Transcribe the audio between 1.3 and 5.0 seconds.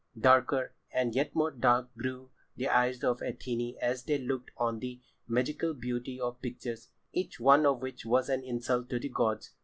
more dark grew the eyes of Athené as they looked on the